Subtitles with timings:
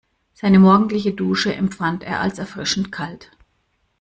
[0.33, 3.29] Seine morgendliche Dusche empfand er als erfrischend kalt.